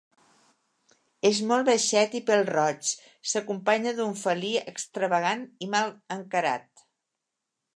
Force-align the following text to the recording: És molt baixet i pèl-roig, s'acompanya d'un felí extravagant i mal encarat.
És 1.29 1.41
molt 1.51 1.67
baixet 1.67 2.15
i 2.19 2.21
pèl-roig, 2.29 2.89
s'acompanya 3.33 3.93
d'un 3.99 4.17
felí 4.23 4.49
extravagant 4.73 5.45
i 5.67 5.69
mal 5.77 5.93
encarat. 6.17 6.87